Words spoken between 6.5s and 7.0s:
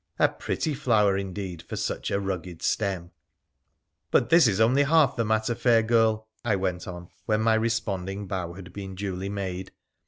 went